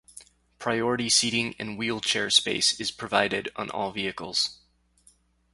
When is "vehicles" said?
3.91-4.57